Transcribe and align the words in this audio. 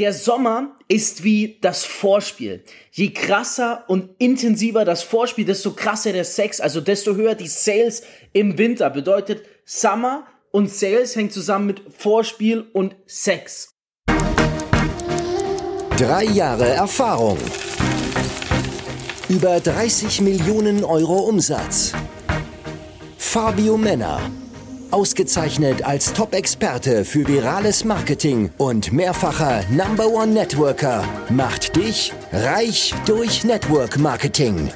Der 0.00 0.12
Sommer 0.12 0.74
ist 0.88 1.22
wie 1.22 1.58
das 1.60 1.84
Vorspiel. 1.84 2.64
Je 2.90 3.12
krasser 3.12 3.84
und 3.86 4.10
intensiver 4.18 4.84
das 4.84 5.04
Vorspiel, 5.04 5.44
desto 5.44 5.70
krasser 5.70 6.12
der 6.12 6.24
Sex, 6.24 6.60
also 6.60 6.80
desto 6.80 7.14
höher 7.14 7.36
die 7.36 7.46
Sales 7.46 8.02
im 8.32 8.58
Winter. 8.58 8.90
Bedeutet, 8.90 9.44
Summer 9.64 10.26
und 10.50 10.68
Sales 10.68 11.14
hängt 11.14 11.32
zusammen 11.32 11.66
mit 11.66 11.82
Vorspiel 11.96 12.66
und 12.72 12.96
Sex. 13.06 13.68
Drei 15.96 16.24
Jahre 16.24 16.70
Erfahrung. 16.70 17.38
Über 19.28 19.60
30 19.60 20.22
Millionen 20.22 20.82
Euro 20.82 21.20
Umsatz. 21.20 21.92
Fabio 23.16 23.76
Männer 23.76 24.20
ausgezeichnet 24.90 25.84
als 25.84 26.12
Top-Experte 26.12 27.04
für 27.04 27.26
virales 27.26 27.84
Marketing 27.84 28.50
und 28.58 28.92
mehrfacher 28.92 29.64
Number 29.70 30.06
One 30.08 30.32
Networker, 30.32 31.04
macht 31.30 31.76
dich 31.76 32.12
reich 32.32 32.94
durch 33.06 33.44
Network 33.44 33.98
Marketing. 33.98 34.70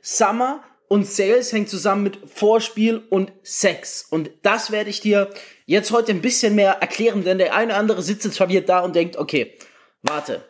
Summer 0.00 0.62
und 0.88 1.06
Sales 1.06 1.52
hängt 1.52 1.68
zusammen 1.68 2.04
mit 2.04 2.18
Vorspiel 2.30 3.02
und 3.10 3.32
Sex. 3.42 4.06
Und 4.10 4.30
das 4.42 4.70
werde 4.70 4.90
ich 4.90 5.00
dir 5.00 5.30
jetzt 5.66 5.90
heute 5.90 6.12
ein 6.12 6.20
bisschen 6.20 6.54
mehr 6.54 6.72
erklären, 6.74 7.24
denn 7.24 7.38
der 7.38 7.54
eine 7.54 7.72
oder 7.72 7.78
andere 7.78 8.02
sitzt 8.02 8.24
jetzt 8.24 8.36
verwirrt 8.36 8.68
da 8.68 8.80
und 8.80 8.94
denkt, 8.94 9.16
okay, 9.16 9.58
warte, 10.02 10.44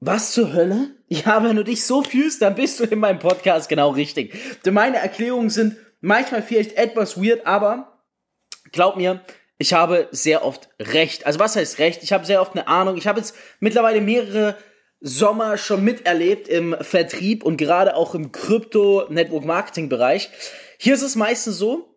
was 0.00 0.32
zur 0.32 0.52
Hölle? 0.52 0.90
Ja, 1.08 1.42
wenn 1.42 1.56
du 1.56 1.64
dich 1.64 1.84
so 1.84 2.02
fühlst, 2.02 2.42
dann 2.42 2.54
bist 2.54 2.80
du 2.80 2.84
in 2.84 2.98
meinem 2.98 3.18
Podcast 3.18 3.68
genau 3.68 3.90
richtig. 3.90 4.34
Denn 4.64 4.74
meine 4.74 4.98
Erklärungen 4.98 5.50
sind 5.50 5.76
manchmal 6.00 6.42
vielleicht 6.42 6.76
etwas 6.76 7.16
weird, 7.20 7.46
aber 7.46 8.02
glaub 8.72 8.96
mir, 8.96 9.20
ich 9.58 9.72
habe 9.72 10.08
sehr 10.10 10.44
oft 10.44 10.68
recht. 10.80 11.24
Also 11.26 11.38
was 11.38 11.56
heißt 11.56 11.78
recht? 11.78 12.02
Ich 12.02 12.12
habe 12.12 12.26
sehr 12.26 12.42
oft 12.42 12.52
eine 12.52 12.68
Ahnung. 12.68 12.96
Ich 12.96 13.06
habe 13.06 13.20
jetzt 13.20 13.34
mittlerweile 13.60 14.00
mehrere 14.00 14.56
Sommer 15.00 15.56
schon 15.56 15.84
miterlebt 15.84 16.48
im 16.48 16.76
Vertrieb 16.80 17.44
und 17.44 17.56
gerade 17.56 17.96
auch 17.96 18.14
im 18.14 18.32
Krypto-Network-Marketing-Bereich. 18.32 20.30
Hier 20.78 20.94
ist 20.94 21.02
es 21.02 21.16
meistens 21.16 21.56
so, 21.56 21.96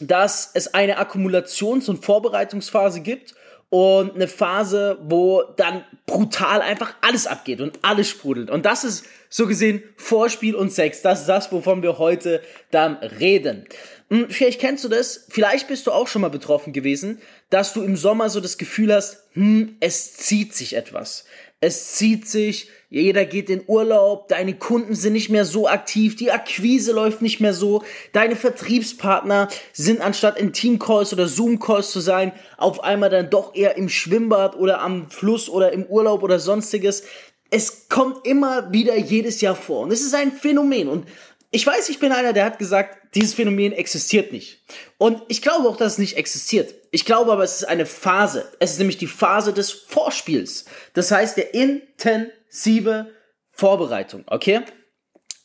dass 0.00 0.50
es 0.54 0.72
eine 0.74 0.98
Akkumulations- 0.98 1.90
und 1.90 2.04
Vorbereitungsphase 2.04 3.00
gibt 3.00 3.34
und 3.70 4.14
eine 4.14 4.28
Phase, 4.28 4.98
wo 5.02 5.42
dann 5.56 5.84
brutal 6.06 6.62
einfach 6.62 6.94
alles 7.02 7.26
abgeht 7.26 7.60
und 7.60 7.78
alles 7.82 8.08
sprudelt. 8.08 8.50
Und 8.50 8.64
das 8.64 8.84
ist 8.84 9.06
so 9.28 9.46
gesehen 9.46 9.82
Vorspiel 9.96 10.54
und 10.54 10.72
Sex. 10.72 11.02
Das 11.02 11.20
ist 11.20 11.26
das, 11.26 11.52
wovon 11.52 11.82
wir 11.82 11.98
heute 11.98 12.42
dann 12.70 12.96
reden. 12.96 13.66
Hm, 14.10 14.30
vielleicht 14.30 14.60
kennst 14.60 14.84
du 14.84 14.88
das, 14.88 15.26
vielleicht 15.28 15.68
bist 15.68 15.86
du 15.86 15.92
auch 15.92 16.08
schon 16.08 16.22
mal 16.22 16.30
betroffen 16.30 16.72
gewesen, 16.72 17.20
dass 17.50 17.74
du 17.74 17.82
im 17.82 17.96
Sommer 17.96 18.30
so 18.30 18.40
das 18.40 18.56
Gefühl 18.56 18.94
hast, 18.94 19.24
hm, 19.32 19.76
es 19.80 20.14
zieht 20.14 20.54
sich 20.54 20.76
etwas. 20.76 21.24
Es 21.60 21.94
zieht 21.94 22.26
sich, 22.26 22.70
jeder 22.88 23.24
geht 23.24 23.50
in 23.50 23.64
Urlaub, 23.66 24.28
deine 24.28 24.54
Kunden 24.54 24.94
sind 24.94 25.12
nicht 25.12 25.28
mehr 25.28 25.44
so 25.44 25.68
aktiv, 25.68 26.14
die 26.14 26.30
Akquise 26.30 26.92
läuft 26.92 27.20
nicht 27.20 27.40
mehr 27.40 27.52
so, 27.52 27.82
deine 28.12 28.36
Vertriebspartner 28.36 29.48
sind 29.72 30.00
anstatt 30.00 30.38
in 30.38 30.52
Teamcalls 30.52 31.12
oder 31.12 31.26
Zoom-Calls 31.26 31.90
zu 31.90 32.00
sein, 32.00 32.32
auf 32.56 32.82
einmal 32.84 33.10
dann 33.10 33.28
doch 33.28 33.54
eher 33.54 33.76
im 33.76 33.88
Schwimmbad 33.88 34.56
oder 34.56 34.80
am 34.80 35.10
Fluss 35.10 35.50
oder 35.50 35.72
im 35.72 35.84
Urlaub 35.84 36.22
oder 36.22 36.38
sonstiges. 36.38 37.02
Es 37.50 37.88
kommt 37.88 38.26
immer 38.26 38.72
wieder 38.72 38.96
jedes 38.96 39.40
Jahr 39.40 39.56
vor 39.56 39.82
und 39.82 39.92
es 39.92 40.02
ist 40.02 40.14
ein 40.14 40.32
Phänomen 40.32 40.88
und 40.88 41.06
ich 41.50 41.66
weiß, 41.66 41.88
ich 41.88 41.98
bin 41.98 42.12
einer, 42.12 42.34
der 42.34 42.44
hat 42.44 42.58
gesagt, 42.58 43.14
dieses 43.14 43.34
Phänomen 43.34 43.72
existiert 43.72 44.32
nicht. 44.32 44.62
Und 44.98 45.22
ich 45.28 45.40
glaube 45.40 45.66
auch, 45.66 45.78
dass 45.78 45.92
es 45.92 45.98
nicht 45.98 46.18
existiert. 46.18 46.74
Ich 46.90 47.06
glaube 47.06 47.32
aber, 47.32 47.42
es 47.42 47.56
ist 47.56 47.64
eine 47.64 47.86
Phase. 47.86 48.44
Es 48.58 48.72
ist 48.72 48.78
nämlich 48.78 48.98
die 48.98 49.06
Phase 49.06 49.54
des 49.54 49.70
Vorspiels. 49.70 50.66
Das 50.92 51.10
heißt, 51.10 51.38
der 51.38 51.54
intensive 51.54 53.10
Vorbereitung. 53.48 54.24
Okay? 54.26 54.60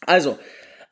Also, 0.05 0.37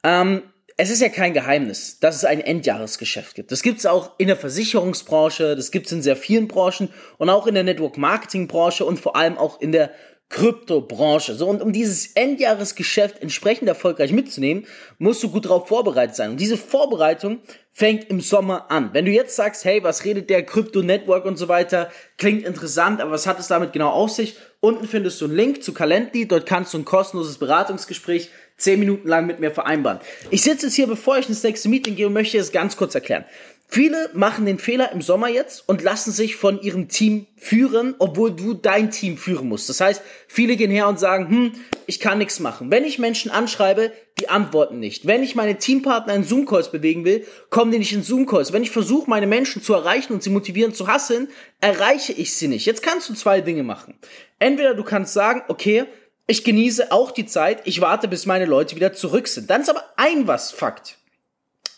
ähm, 0.04 0.44
es 0.78 0.90
ist 0.90 1.02
ja 1.02 1.10
kein 1.10 1.34
Geheimnis, 1.34 2.00
dass 2.00 2.16
es 2.16 2.26
ein 2.26 2.40
Endjahresgeschäft 2.40 3.36
gibt. 3.36 3.52
Das 3.52 3.62
gibt 3.62 3.80
es 3.80 3.86
auch 3.86 4.14
in 4.18 4.28
der 4.28 4.38
Versicherungsbranche, 4.38 5.56
das 5.56 5.72
gibt 5.72 5.88
es 5.88 5.92
in 5.92 6.02
sehr 6.02 6.16
vielen 6.16 6.48
Branchen 6.48 6.90
und 7.18 7.30
auch 7.30 7.46
in 7.46 7.54
der 7.54 7.64
Network-Marketing-Branche 7.64 8.86
und 8.86 9.00
vor 9.00 9.16
allem 9.16 9.38
auch 9.38 9.62
in 9.62 9.74
der 9.74 9.92
Kryptobranche. 10.32 11.36
So, 11.36 11.48
und 11.48 11.62
um 11.62 11.74
dieses 11.74 12.14
Endjahresgeschäft 12.14 13.22
entsprechend 13.22 13.68
erfolgreich 13.68 14.14
mitzunehmen, 14.14 14.66
musst 14.98 15.22
du 15.22 15.30
gut 15.30 15.46
darauf 15.46 15.68
vorbereitet 15.68 16.16
sein. 16.16 16.32
Und 16.32 16.40
diese 16.40 16.58
Vorbereitung 16.58 17.40
fängt 17.74 18.10
im 18.10 18.22
Sommer 18.22 18.72
an. 18.72 18.92
Wenn 18.94 19.06
du 19.06 19.12
jetzt 19.12 19.36
sagst, 19.36 19.66
hey, 19.66 19.84
was 19.84 20.06
redet 20.06 20.30
der 20.30 20.46
Krypto-Network 20.46 21.26
und 21.26 21.38
so 21.38 21.48
weiter, 21.50 21.92
klingt 22.18 22.46
interessant, 22.46 23.02
aber 23.02 23.12
was 23.12 23.28
hat 23.28 23.40
es 23.40 23.48
damit 23.48 23.74
genau 23.74 23.90
auf 23.90 24.10
sich? 24.10 24.38
Unten 24.62 24.88
findest 24.88 25.20
du 25.20 25.26
einen 25.26 25.36
Link 25.36 25.64
zu 25.64 25.74
Calendly, 25.74 26.28
dort 26.28 26.46
kannst 26.46 26.74
du 26.74 26.78
ein 26.78 26.86
kostenloses 26.86 27.38
Beratungsgespräch 27.38 28.30
zehn 28.58 28.80
Minuten 28.80 29.08
lang 29.08 29.26
mit 29.26 29.40
mir 29.40 29.52
vereinbaren. 29.52 30.00
Ich 30.30 30.44
sitze 30.44 30.68
jetzt 30.68 30.76
hier, 30.76 30.88
bevor 30.88 31.18
ich 31.18 31.28
ins 31.28 31.44
nächste 31.44 31.68
Meeting 31.68 31.96
gehe 31.96 32.08
und 32.08 32.14
möchte 32.14 32.38
es 32.38 32.52
ganz 32.52 32.78
kurz 32.78 32.96
erklären. 32.96 33.26
Viele 33.74 34.10
machen 34.12 34.46
den 34.46 34.60
Fehler 34.60 34.92
im 34.92 35.02
Sommer 35.02 35.30
jetzt 35.30 35.64
und 35.70 35.82
lassen 35.82 36.12
sich 36.12 36.36
von 36.36 36.62
ihrem 36.62 36.90
Team 36.90 37.28
führen, 37.38 37.96
obwohl 38.00 38.36
du 38.36 38.54
dein 38.54 38.92
Team 38.92 39.16
führen 39.16 39.48
musst. 39.48 39.70
Das 39.70 39.80
heißt, 39.80 40.02
viele 40.28 40.58
gehen 40.58 40.70
her 40.70 40.90
und 40.90 41.00
sagen, 41.00 41.30
hm, 41.30 41.54
ich 41.86 42.02
kann 42.02 42.18
nichts 42.18 42.42
machen. 42.42 42.70
Wenn 42.70 42.84
ich 42.84 43.00
Menschen 43.00 43.32
anschreibe, 43.32 43.94
die 44.20 44.28
antworten 44.28 44.80
nicht. 44.80 45.08
Wenn 45.08 45.24
ich 45.24 45.36
meine 45.36 45.56
Teampartner 45.56 46.14
in 46.16 46.26
Zoom-Calls 46.26 46.70
bewegen 46.70 47.06
will, 47.06 47.26
kommen 47.50 47.72
die 47.72 47.80
nicht 47.80 47.94
in 47.94 48.04
Zoom-Calls. 48.04 48.52
Wenn 48.52 48.64
ich 48.64 48.72
versuche, 48.72 49.10
meine 49.10 49.26
Menschen 49.26 49.62
zu 49.62 49.74
erreichen 49.74 50.12
und 50.12 50.22
sie 50.22 50.32
motivieren 50.32 50.74
zu 50.74 50.90
hasseln, 50.90 51.30
erreiche 51.62 52.12
ich 52.12 52.34
sie 52.34 52.50
nicht. 52.50 52.66
Jetzt 52.66 52.84
kannst 52.84 53.08
du 53.08 53.14
zwei 53.14 53.40
Dinge 53.40 53.64
machen. 53.64 53.94
Entweder 54.38 54.74
du 54.74 54.84
kannst 54.84 55.14
sagen, 55.14 55.44
okay, 55.48 55.86
ich 56.28 56.44
genieße 56.44 56.92
auch 56.92 57.12
die 57.12 57.26
Zeit, 57.26 57.62
ich 57.64 57.80
warte, 57.80 58.10
bis 58.10 58.26
meine 58.26 58.46
Leute 58.46 58.76
wieder 58.76 58.92
zurück 58.92 59.30
sind. 59.30 59.50
Dann 59.50 59.62
ist 59.62 59.70
aber 59.70 59.86
ein 59.96 60.28
was 60.28 60.52
Fakt. 60.52 60.98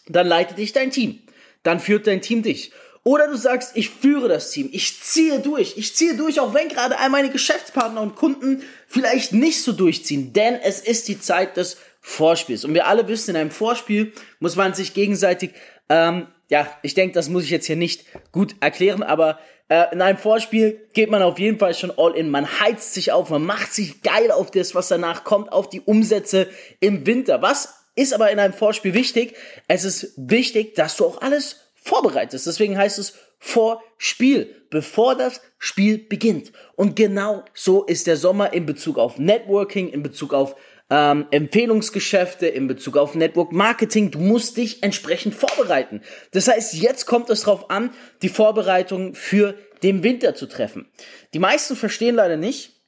Dann 0.08 0.26
leite 0.26 0.56
dich 0.56 0.74
dein 0.74 0.90
Team 0.90 1.23
dann 1.64 1.80
führt 1.80 2.08
dein 2.08 2.22
Team 2.22 2.44
dich. 2.44 2.72
Oder 3.06 3.28
du 3.28 3.36
sagst, 3.36 3.72
ich 3.76 3.90
führe 3.90 4.30
das 4.30 4.52
Team, 4.52 4.70
ich 4.72 5.02
ziehe 5.02 5.40
durch, 5.40 5.78
ich 5.78 5.94
ziehe 5.94 6.16
durch, 6.16 6.40
auch 6.40 6.54
wenn 6.54 6.70
gerade 6.70 6.98
all 6.98 7.10
meine 7.10 7.30
Geschäftspartner 7.30 8.00
und 8.00 8.16
Kunden 8.16 8.64
vielleicht 8.88 9.34
nicht 9.34 9.62
so 9.62 9.74
durchziehen, 9.74 10.32
denn 10.32 10.56
es 10.56 10.80
ist 10.80 11.10
die 11.10 11.20
Zeit 11.20 11.58
des 11.58 11.78
Vorspiels. 12.00 12.64
Und 12.64 12.74
wir 12.74 12.88
alle 12.88 13.08
wissen, 13.10 13.32
in 13.32 13.36
einem 13.36 13.52
Vorspiel 13.52 14.14
muss 14.40 14.56
man 14.56 14.74
sich 14.74 14.94
gegenseitig, 14.94 15.52
ähm, 15.90 16.28
ja, 16.50 16.68
ich 16.82 16.94
denke, 16.94 17.14
das 17.14 17.28
muss 17.28 17.44
ich 17.44 17.50
jetzt 17.50 17.66
hier 17.66 17.76
nicht 17.76 18.06
gut 18.32 18.56
erklären, 18.62 19.04
aber 19.04 19.38
äh, 19.68 19.92
in 19.92 20.02
einem 20.02 20.18
Vorspiel 20.18 20.88
geht 20.94 21.10
man 21.10 21.22
auf 21.24 21.40
jeden 21.40 21.60
Fall 21.60 21.74
schon 21.74 21.92
all 21.98 22.16
in. 22.16 22.30
Man 22.30 22.60
heizt 22.60 22.94
sich 22.94 23.12
auf, 23.12 23.30
man 23.30 23.46
macht 23.46 23.74
sich 23.74 24.02
geil 24.02 24.32
auf 24.32 24.52
das, 24.52 24.76
was 24.76 24.88
danach 24.88 25.24
kommt, 25.24 25.52
auf 25.52 25.70
die 25.70 25.82
Umsätze 25.82 26.48
im 26.80 27.06
Winter. 27.06 27.42
Was 27.42 27.83
ist 27.96 28.14
aber 28.14 28.32
in 28.32 28.40
einem 28.40 28.54
Vorspiel 28.54 28.94
wichtig. 28.94 29.36
Es 29.68 29.84
ist 29.84 30.14
wichtig, 30.18 30.76
dass 30.76 30.98
du 30.98 31.06
auch 31.06 31.22
alles 31.22 31.58
vorbereitest. 31.76 32.48
Deswegen 32.48 32.78
heißt 32.78 33.00
es 33.00 33.14
Vorspiel, 33.40 34.56
bevor 34.70 35.16
das 35.16 35.42
Spiel 35.58 35.98
beginnt. 35.98 36.54
Und 36.76 36.96
genau 36.96 37.44
so 37.54 37.84
ist 37.84 38.08
der 38.08 38.16
Sommer 38.16 38.54
in 38.54 38.66
Bezug 38.66 38.98
auf 38.98 39.18
Networking, 39.18 39.90
in 39.90 40.02
Bezug 40.02 40.34
auf 40.34 40.56
ähm, 40.90 41.28
Empfehlungsgeschäfte, 41.32 42.48
in 42.48 42.68
Bezug 42.68 42.96
auf 42.96 43.16
Network 43.16 43.52
Marketing. 43.52 44.12
Du 44.12 44.20
musst 44.20 44.56
dich 44.58 44.82
entsprechend 44.82 45.36
vorbereiten. 45.36 46.02
Das 46.32 46.48
heißt, 46.48 46.74
jetzt 46.76 47.06
kommt 47.06 47.30
es 47.30 47.42
darauf 47.42 47.70
an, 47.70 47.92
die 48.22 48.30
Vorbereitung 48.30 49.14
für 49.14 49.56
den 49.84 50.04
Winter 50.04 50.36
zu 50.36 50.46
treffen. 50.46 50.90
Die 51.34 51.40
meisten 51.40 51.76
verstehen 51.76 52.16
leider 52.16 52.38
nicht, 52.38 52.82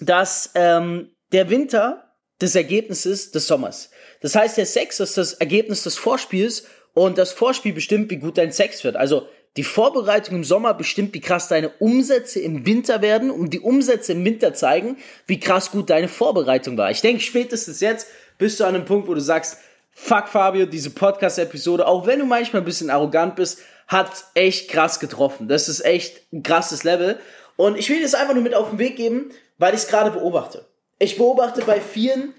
dass 0.00 0.50
ähm, 0.54 1.10
der 1.32 1.48
Winter 1.48 2.12
des 2.40 2.54
Ergebnisses 2.54 3.30
des 3.30 3.46
Sommers. 3.46 3.90
Das 4.26 4.34
heißt, 4.34 4.56
der 4.56 4.66
Sex 4.66 4.98
ist 4.98 5.16
das 5.18 5.34
Ergebnis 5.34 5.84
des 5.84 5.96
Vorspiels 5.98 6.64
und 6.94 7.16
das 7.16 7.30
Vorspiel 7.30 7.72
bestimmt, 7.72 8.10
wie 8.10 8.16
gut 8.16 8.38
dein 8.38 8.50
Sex 8.50 8.82
wird. 8.82 8.96
Also 8.96 9.28
die 9.56 9.62
Vorbereitung 9.62 10.34
im 10.34 10.42
Sommer 10.42 10.74
bestimmt, 10.74 11.14
wie 11.14 11.20
krass 11.20 11.46
deine 11.46 11.68
Umsätze 11.78 12.40
im 12.40 12.66
Winter 12.66 13.02
werden 13.02 13.30
und 13.30 13.54
die 13.54 13.60
Umsätze 13.60 14.14
im 14.14 14.24
Winter 14.24 14.52
zeigen, 14.52 14.96
wie 15.28 15.38
krass 15.38 15.70
gut 15.70 15.90
deine 15.90 16.08
Vorbereitung 16.08 16.76
war. 16.76 16.90
Ich 16.90 17.02
denke, 17.02 17.22
spätestens 17.22 17.78
jetzt 17.78 18.08
bist 18.36 18.58
du 18.58 18.64
an 18.64 18.74
einem 18.74 18.84
Punkt, 18.84 19.06
wo 19.06 19.14
du 19.14 19.20
sagst, 19.20 19.58
fuck 19.92 20.26
Fabio, 20.26 20.66
diese 20.66 20.90
Podcast-Episode, 20.90 21.86
auch 21.86 22.08
wenn 22.08 22.18
du 22.18 22.24
manchmal 22.24 22.62
ein 22.62 22.66
bisschen 22.66 22.90
arrogant 22.90 23.36
bist, 23.36 23.60
hat 23.86 24.24
echt 24.34 24.68
krass 24.68 24.98
getroffen. 24.98 25.46
Das 25.46 25.68
ist 25.68 25.84
echt 25.84 26.20
ein 26.32 26.42
krasses 26.42 26.82
Level. 26.82 27.20
Und 27.54 27.78
ich 27.78 27.88
will 27.90 27.98
dir 27.98 28.02
das 28.02 28.16
einfach 28.16 28.34
nur 28.34 28.42
mit 28.42 28.56
auf 28.56 28.70
den 28.70 28.80
Weg 28.80 28.96
geben, 28.96 29.30
weil 29.58 29.74
ich 29.74 29.82
es 29.82 29.86
gerade 29.86 30.10
beobachte. 30.10 30.66
Ich 30.98 31.16
beobachte 31.16 31.62
bei 31.64 31.80
vielen, 31.80 32.34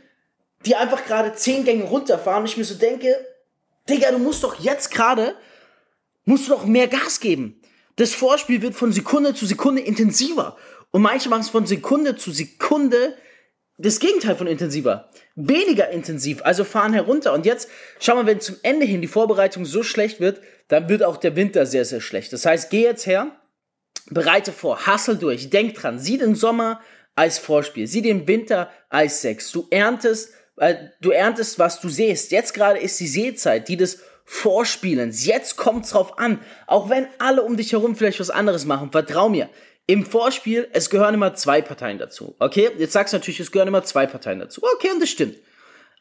die 0.67 0.75
einfach 0.75 1.05
gerade 1.05 1.33
zehn 1.33 1.63
Gänge 1.63 1.85
runterfahren 1.85 2.41
und 2.43 2.49
ich 2.49 2.57
mir 2.57 2.65
so 2.65 2.75
denke, 2.75 3.15
Digga, 3.89 4.11
du 4.11 4.19
musst 4.19 4.43
doch 4.43 4.59
jetzt 4.59 4.91
gerade, 4.91 5.35
musst 6.25 6.47
du 6.47 6.51
doch 6.51 6.65
mehr 6.65 6.87
Gas 6.87 7.19
geben. 7.19 7.61
Das 7.95 8.13
Vorspiel 8.13 8.61
wird 8.61 8.75
von 8.75 8.91
Sekunde 8.91 9.33
zu 9.33 9.45
Sekunde 9.45 9.81
intensiver. 9.81 10.57
Und 10.91 11.01
manche 11.01 11.29
machen 11.29 11.41
es 11.41 11.49
von 11.49 11.65
Sekunde 11.65 12.15
zu 12.15 12.31
Sekunde 12.31 13.15
das 13.79 13.99
Gegenteil 13.99 14.35
von 14.35 14.47
intensiver. 14.47 15.09
Weniger 15.35 15.89
intensiv, 15.89 16.41
also 16.43 16.63
fahren 16.63 16.93
herunter. 16.93 17.33
Und 17.33 17.45
jetzt, 17.45 17.69
schau 17.99 18.15
mal, 18.15 18.25
wenn 18.25 18.41
zum 18.41 18.55
Ende 18.63 18.85
hin 18.85 19.01
die 19.01 19.07
Vorbereitung 19.07 19.65
so 19.65 19.83
schlecht 19.83 20.19
wird, 20.19 20.41
dann 20.67 20.89
wird 20.89 21.03
auch 21.03 21.17
der 21.17 21.35
Winter 21.35 21.65
sehr, 21.65 21.85
sehr 21.85 22.01
schlecht. 22.01 22.33
Das 22.33 22.45
heißt, 22.45 22.71
geh 22.71 22.83
jetzt 22.83 23.05
her, 23.05 23.39
bereite 24.09 24.51
vor, 24.51 24.87
hustle 24.87 25.15
durch, 25.15 25.49
denk 25.49 25.75
dran, 25.75 25.99
sieh 25.99 26.17
den 26.17 26.35
Sommer 26.35 26.81
als 27.15 27.37
Vorspiel, 27.37 27.87
sieh 27.87 28.01
den 28.01 28.27
Winter 28.27 28.71
als 28.89 29.21
Sex. 29.21 29.51
Du 29.51 29.67
erntest, 29.69 30.33
äh, 30.57 30.75
du 31.01 31.11
erntest, 31.11 31.59
was 31.59 31.79
du 31.79 31.89
siehst. 31.89 32.31
Jetzt 32.31 32.53
gerade 32.53 32.79
ist 32.79 32.99
die 32.99 33.07
Seezeit, 33.07 33.67
die 33.67 33.77
des 33.77 34.01
Vorspielens. 34.25 35.25
Jetzt 35.25 35.55
kommt's 35.55 35.91
drauf 35.91 36.19
an. 36.19 36.39
Auch 36.65 36.89
wenn 36.89 37.07
alle 37.17 37.43
um 37.43 37.55
dich 37.55 37.71
herum 37.71 37.95
vielleicht 37.95 38.19
was 38.19 38.29
anderes 38.29 38.65
machen, 38.65 38.91
vertrau 38.91 39.29
mir. 39.29 39.49
Im 39.85 40.05
Vorspiel, 40.05 40.67
es 40.73 40.89
gehören 40.89 41.13
immer 41.13 41.33
zwei 41.33 41.61
Parteien 41.61 41.97
dazu. 41.97 42.35
Okay? 42.39 42.69
Jetzt 42.77 42.91
sagst 42.91 43.13
du 43.13 43.17
natürlich, 43.17 43.39
es 43.39 43.51
gehören 43.51 43.69
immer 43.69 43.83
zwei 43.83 44.05
Parteien 44.05 44.39
dazu. 44.39 44.61
Okay, 44.75 44.91
und 44.91 45.01
das 45.01 45.09
stimmt. 45.09 45.37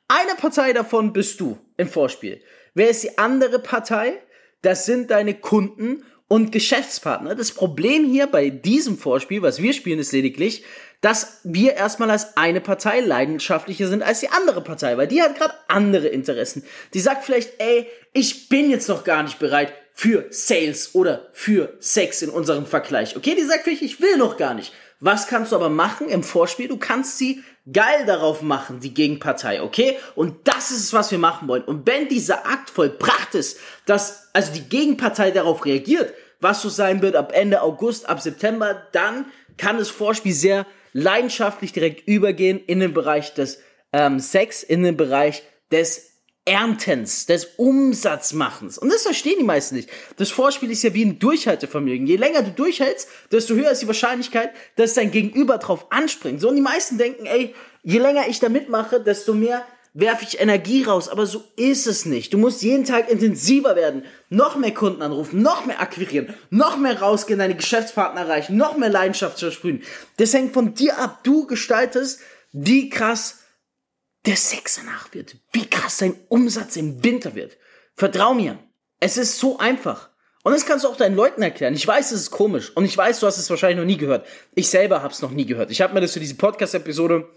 Eine 0.09 0.35
Partei 0.35 0.73
davon 0.73 1.13
bist 1.13 1.39
du 1.41 1.59
im 1.77 1.89
Vorspiel. 1.89 2.41
Wer 2.75 2.91
ist 2.91 3.05
die 3.05 3.17
andere 3.17 3.61
Partei? 3.61 4.21
Das 4.63 4.87
sind 4.87 5.13
deine 5.13 5.35
Kunden 5.35 6.05
und 6.29 6.53
Geschäftspartner. 6.53 7.35
Das 7.35 7.53
Problem 7.53 8.05
hier 8.05 8.27
bei 8.27 8.51
diesem 8.51 8.99
Vorspiel, 8.99 9.43
was 9.43 9.63
wir 9.63 9.73
spielen, 9.73 9.99
ist 9.99 10.13
lediglich, 10.13 10.65
dass 11.01 11.41
wir 11.45 11.75
erstmal 11.75 12.11
als 12.11 12.37
eine 12.37 12.61
Partei 12.61 13.01
leidenschaftlicher 13.01 13.87
sind 13.87 14.03
als 14.03 14.21
die 14.21 14.31
andere 14.31 14.63
Partei, 14.63 14.97
weil 14.97 15.07
die 15.07 15.23
hat 15.23 15.37
gerade 15.37 15.55
andere 15.69 16.09
Interessen. 16.09 16.65
Die 16.95 17.01
sagt 17.01 17.25
vielleicht, 17.25 17.61
ey, 17.61 17.87
ich 18.13 18.49
bin 18.49 18.71
jetzt 18.71 18.89
noch 18.89 19.05
gar 19.05 19.23
nicht 19.23 19.39
bereit 19.39 19.73
für 19.93 20.27
Sales 20.31 20.95
oder 20.95 21.29
für 21.33 21.75
Sex 21.81 22.23
in 22.23 22.31
unserem 22.31 22.67
Vergleich. 22.67 23.17
Okay, 23.17 23.35
die 23.35 23.45
sagt 23.45 23.65
vielleicht, 23.65 23.83
ich 23.83 24.01
will 24.01 24.17
noch 24.17 24.37
gar 24.37 24.55
nicht. 24.55 24.73
Was 25.01 25.27
kannst 25.27 25.53
du 25.53 25.57
aber 25.57 25.69
machen 25.69 26.09
im 26.09 26.23
Vorspiel? 26.23 26.69
Du 26.69 26.79
kannst 26.79 27.19
sie 27.19 27.43
geil 27.71 28.07
darauf 28.07 28.43
machen, 28.43 28.81
die 28.81 28.95
Gegenpartei, 28.95 29.63
okay? 29.63 29.99
Und 30.15 30.49
das 30.49 30.71
ist 30.71 30.81
es, 30.81 30.93
was 30.93 31.11
wir 31.11 31.19
machen 31.19 31.49
wollen. 31.49 31.65
Und 31.65 31.87
wenn 31.87 32.09
dieser 32.09 32.47
Akt 32.47 32.71
vollbracht 32.71 33.35
ist, 33.35 33.59
dass 33.85 34.31
also 34.33 34.53
die 34.53 34.69
Gegenpartei 34.69 35.31
darauf 35.31 35.65
reagiert, 35.65 36.15
was 36.41 36.63
so 36.63 36.69
sein 36.69 37.03
wird 37.03 37.17
ab 37.17 37.33
Ende 37.35 37.63
August, 37.63 38.09
ab 38.09 38.21
September, 38.21 38.87
dann 38.93 39.27
kann 39.57 39.79
das 39.79 39.89
Vorspiel 39.89 40.33
sehr 40.33 40.67
leidenschaftlich 40.93 41.73
direkt 41.73 42.07
übergehen 42.09 42.59
in 42.59 42.81
den 42.81 42.95
Bereich 42.95 43.35
des 43.35 43.61
ähm, 43.93 44.19
Sex, 44.19 44.63
in 44.63 44.83
den 44.83 44.97
Bereich 44.97 45.43
des 45.71 46.16
Erntens, 46.49 47.27
des 47.27 47.49
Umsatzmachens. 47.57 48.79
Und 48.79 48.93
das 48.93 49.03
verstehen 49.03 49.39
die 49.41 49.45
meisten 49.45 49.75
nicht. 49.75 49.91
Das 50.17 50.31
Vorspiel 50.31 50.71
ist 50.71 50.85
ja 50.85 50.95
wie 50.95 51.05
ein 51.05 51.19
Durchhaltevermögen. 51.19 52.07
Je 52.07 52.15
länger 52.15 52.43
du 52.43 52.53
durchhältst, 52.53 53.09
desto 53.33 53.55
höher 53.55 53.73
ist 53.73 53.83
die 53.83 53.89
Wahrscheinlichkeit, 53.89 54.51
dass 54.77 54.95
dein 54.95 55.11
Gegenüber 55.11 55.59
drauf 55.59 55.87
anspringt. 55.91 56.41
So, 56.41 56.49
und 56.49 56.55
die 56.55 56.63
meisten 56.63 56.99
denken, 56.99 57.27
ey, 57.27 57.53
je 57.83 57.99
länger 57.99 58.29
ich 58.29 58.39
da 58.39 58.49
mitmache, 58.49 59.01
desto 59.01 59.35
mehr 59.35 59.67
werfe 59.93 60.25
ich 60.29 60.39
Energie 60.39 60.85
raus. 60.85 61.09
Aber 61.09 61.27
so 61.27 61.43
ist 61.57 61.89
es 61.89 62.07
nicht. 62.07 62.33
Du 62.33 62.39
musst 62.39 62.63
jeden 62.63 62.85
Tag 62.85 63.11
intensiver 63.11 63.75
werden, 63.75 64.05
noch 64.29 64.57
mehr 64.57 64.73
Kunden 64.73 65.03
anrufen, 65.03 65.43
noch 65.43 65.67
mehr 65.67 65.81
akquirieren, 65.81 66.33
noch 66.51 66.77
mehr 66.77 67.01
rausgehen, 67.01 67.41
deine 67.41 67.57
Geschäftspartner 67.57 68.21
erreichen, 68.21 68.57
noch 68.57 68.77
mehr 68.77 68.91
Leidenschaft 68.91 69.41
versprühen. 69.41 69.83
Das 70.19 70.33
hängt 70.33 70.55
von 70.55 70.75
dir 70.75 70.97
ab. 70.99 71.25
Du 71.25 71.47
gestaltest, 71.49 72.21
wie 72.53 72.89
krass 72.89 73.41
der 74.27 74.37
Sex 74.37 74.77
danach 74.77 75.15
wird, 75.15 75.37
wie 75.53 75.67
krass 75.67 75.99
dein 75.99 76.15
Umsatz 76.29 76.77
im 76.77 77.03
Winter 77.05 77.35
wird. 77.35 77.57
Vertrau 77.95 78.35
mir, 78.35 78.59
es 79.01 79.17
ist 79.17 79.39
so 79.39 79.59
einfach. 79.59 80.11
Und 80.43 80.53
das 80.53 80.67
kannst 80.67 80.85
du 80.85 80.89
auch 80.89 80.97
deinen 80.97 81.17
Leuten 81.17 81.43
erklären. 81.43 81.75
Ich 81.75 81.87
weiß, 81.87 82.13
es 82.13 82.21
ist 82.21 82.31
komisch. 82.31 82.71
Und 82.77 82.85
ich 82.85 82.97
weiß, 82.97 83.19
du 83.21 83.27
hast 83.27 83.39
es 83.39 83.51
wahrscheinlich 83.51 83.79
noch 83.79 83.85
nie 83.85 83.97
gehört. 83.97 84.27
Ich 84.55 84.69
selber 84.69 85.03
habe 85.03 85.13
es 85.13 85.21
noch 85.21 85.33
nie 85.33 85.47
gehört. 85.47 85.71
Ich 85.71 85.81
habe 85.81 85.93
mir 85.93 86.01
das 86.01 86.13
für 86.13 86.21
diese 86.21 86.37
Podcast-Episode, 86.37 87.29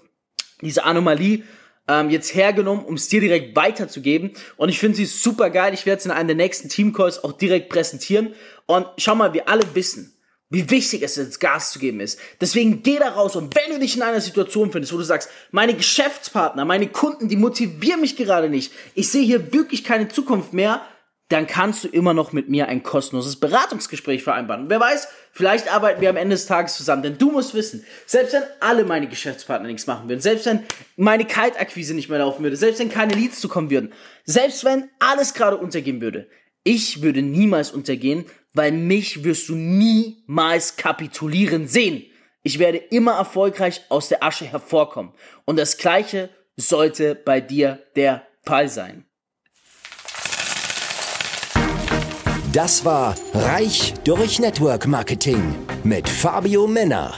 diese 0.61 0.83
Anomalie, 0.83 1.43
ähm, 1.87 2.11
jetzt 2.11 2.35
hergenommen, 2.35 2.85
um 2.85 2.93
es 2.93 3.07
dir 3.07 3.19
direkt 3.19 3.55
weiterzugeben. 3.55 4.33
Und 4.57 4.69
ich 4.69 4.79
finde 4.79 4.97
sie 4.97 5.05
super 5.05 5.49
geil. 5.49 5.73
Ich 5.73 5.87
werde 5.87 5.99
es 5.99 6.05
in 6.05 6.11
einem 6.11 6.27
der 6.27 6.35
nächsten 6.35 6.69
Team-Calls 6.69 7.23
auch 7.23 7.31
direkt 7.31 7.69
präsentieren. 7.69 8.35
Und 8.67 8.85
schau 8.97 9.15
mal, 9.15 9.33
wir 9.33 9.49
alle 9.49 9.63
wissen, 9.73 10.18
wie 10.49 10.69
wichtig 10.69 11.03
es 11.03 11.17
ist, 11.17 11.39
Gas 11.39 11.71
zu 11.71 11.79
geben 11.79 11.99
ist. 11.99 12.19
Deswegen 12.41 12.81
geh 12.81 12.97
da 12.97 13.09
raus 13.09 13.35
und 13.35 13.55
wenn 13.55 13.71
du 13.71 13.79
dich 13.79 13.95
in 13.95 14.01
einer 14.01 14.21
Situation 14.21 14.71
findest, 14.71 14.93
wo 14.93 14.97
du 14.97 15.03
sagst, 15.03 15.29
meine 15.51 15.75
Geschäftspartner, 15.75 16.65
meine 16.65 16.87
Kunden, 16.87 17.27
die 17.27 17.35
motivieren 17.35 18.01
mich 18.01 18.15
gerade 18.15 18.49
nicht, 18.49 18.73
ich 18.95 19.09
sehe 19.09 19.23
hier 19.23 19.53
wirklich 19.53 19.83
keine 19.83 20.07
Zukunft 20.07 20.53
mehr, 20.53 20.81
dann 21.29 21.45
kannst 21.45 21.83
du 21.83 21.87
immer 21.87 22.15
noch 22.15 22.33
mit 22.33 22.49
mir 22.49 22.67
ein 22.67 22.81
kostenloses 22.81 23.39
Beratungsgespräch 23.39 24.23
vereinbaren. 24.23 24.67
Wer 24.67 24.79
weiß, 24.79 25.07
vielleicht 25.31 25.71
arbeiten 25.71 26.01
wir 26.01 26.09
am 26.09 26.17
Ende 26.17 26.35
des 26.35 26.47
Tages 26.47 26.75
zusammen, 26.75 27.03
denn 27.03 27.19
du 27.19 27.29
musst 27.31 27.53
wissen, 27.53 27.85
selbst 28.07 28.33
wenn 28.33 28.41
alle 28.59 28.83
meine 28.83 29.07
Geschäftspartner 29.07 29.67
nichts 29.67 29.85
machen 29.85 30.09
würden, 30.09 30.21
selbst 30.21 30.47
wenn 30.47 30.63
meine 30.95 31.25
Kaltakquise 31.25 31.93
nicht 31.93 32.09
mehr 32.09 32.17
laufen 32.17 32.41
würde, 32.41 32.55
selbst 32.55 32.79
wenn 32.79 32.89
keine 32.89 33.13
Leads 33.13 33.39
zukommen 33.39 33.69
würden, 33.69 33.93
selbst 34.25 34.65
wenn 34.65 34.89
alles 34.97 35.35
gerade 35.35 35.57
untergehen 35.57 36.01
würde, 36.01 36.27
ich 36.63 37.03
würde 37.03 37.21
niemals 37.21 37.71
untergehen, 37.71 38.25
weil 38.59 38.73
mich 38.73 39.23
wirst 39.23 39.47
du 39.47 39.55
niemals 39.55 40.75
kapitulieren 40.75 41.65
sehen. 41.65 42.03
Ich 42.43 42.59
werde 42.59 42.77
immer 42.77 43.13
erfolgreich 43.13 43.85
aus 43.87 44.09
der 44.09 44.21
Asche 44.21 44.43
hervorkommen. 44.43 45.13
Und 45.45 45.55
das 45.55 45.77
Gleiche 45.77 46.29
sollte 46.57 47.15
bei 47.15 47.39
dir 47.39 47.79
der 47.95 48.27
Fall 48.45 48.67
sein. 48.67 49.05
Das 52.51 52.83
war 52.83 53.15
Reich 53.33 53.93
durch 54.03 54.39
Network 54.39 54.87
Marketing 54.87 55.55
mit 55.85 56.09
Fabio 56.09 56.67
Männer. 56.67 57.17